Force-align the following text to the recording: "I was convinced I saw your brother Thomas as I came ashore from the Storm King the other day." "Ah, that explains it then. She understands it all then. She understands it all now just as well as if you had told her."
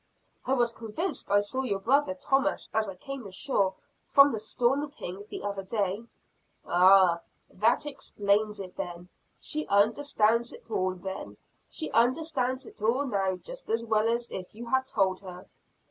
"I 0.47 0.53
was 0.53 0.71
convinced 0.71 1.29
I 1.29 1.41
saw 1.41 1.61
your 1.61 1.77
brother 1.77 2.15
Thomas 2.15 2.67
as 2.73 2.89
I 2.89 2.95
came 2.95 3.27
ashore 3.27 3.75
from 4.07 4.31
the 4.31 4.39
Storm 4.39 4.89
King 4.89 5.25
the 5.29 5.43
other 5.43 5.61
day." 5.61 6.07
"Ah, 6.65 7.19
that 7.51 7.85
explains 7.85 8.59
it 8.59 8.75
then. 8.77 9.09
She 9.39 9.67
understands 9.67 10.53
it 10.53 10.71
all 10.71 10.95
then. 10.95 11.37
She 11.69 11.91
understands 11.91 12.65
it 12.65 12.81
all 12.81 13.05
now 13.05 13.35
just 13.35 13.69
as 13.69 13.85
well 13.85 14.09
as 14.09 14.31
if 14.31 14.55
you 14.55 14.65
had 14.65 14.87
told 14.87 15.19
her." 15.19 15.45